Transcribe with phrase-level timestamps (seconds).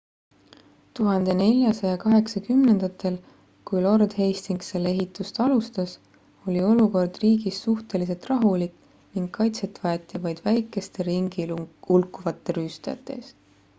[0.99, 3.17] 1480ndatel
[3.71, 5.93] kui lord hastings selle ehitust alustas
[6.47, 8.75] oli olukord riigis suhteliselt rahulik
[9.19, 11.45] ning kaitset vajati vaid väikeste ringi
[11.91, 13.37] hulkuvate rüüstajate eest